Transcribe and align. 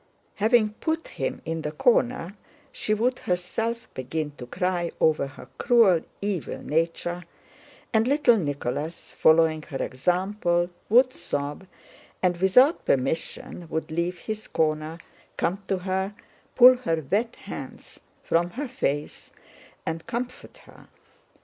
Having 0.37 0.69
put 0.79 1.09
him 1.09 1.43
in 1.45 1.61
the 1.61 1.71
corner 1.71 2.35
she 2.71 2.91
would 2.91 3.19
herself 3.19 3.87
begin 3.93 4.31
to 4.39 4.47
cry 4.47 4.91
over 4.99 5.27
her 5.27 5.47
cruel, 5.59 6.01
evil 6.23 6.57
nature, 6.63 7.23
and 7.93 8.07
little 8.07 8.35
Nicholas, 8.37 9.13
following 9.13 9.61
her 9.61 9.77
example, 9.77 10.71
would 10.89 11.13
sob, 11.13 11.67
and 12.23 12.37
without 12.37 12.83
permission 12.83 13.67
would 13.69 13.91
leave 13.91 14.17
his 14.17 14.47
corner, 14.47 14.97
come 15.37 15.61
to 15.67 15.77
her, 15.77 16.15
pull 16.55 16.77
her 16.77 17.05
wet 17.11 17.35
hands 17.35 17.99
from 18.23 18.49
her 18.49 18.67
face, 18.67 19.29
and 19.85 20.07
comfort 20.07 20.57
her. 20.65 20.87